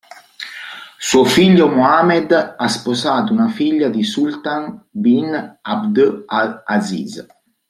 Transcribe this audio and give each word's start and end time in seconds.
Suo 0.97 1.23
figlio, 1.25 1.67
Mohammed, 1.67 2.55
ha 2.57 2.67
sposato 2.67 3.31
una 3.33 3.49
figlia 3.49 3.87
di 3.87 4.01
Sultan 4.01 4.83
bin 4.89 5.59
Abd 5.61 6.23
al-Aziz. 6.25 7.23